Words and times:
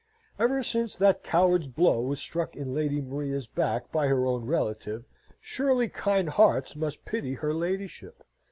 Ever 0.39 0.63
since 0.63 0.95
that 0.95 1.21
coward's 1.21 1.67
blow 1.67 1.99
was 2.01 2.17
struck 2.19 2.55
in 2.55 2.73
Lady 2.73 2.99
Maria's 2.99 3.45
back 3.45 3.91
by 3.91 4.07
her 4.07 4.25
own 4.25 4.45
relative, 4.45 5.05
surely 5.39 5.89
kind 5.89 6.27
hearts 6.27 6.75
must 6.75 7.05
pity 7.05 7.35
her 7.35 7.53
ladyship. 7.53 8.23